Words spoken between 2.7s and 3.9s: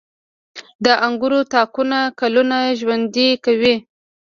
ژوند کوي.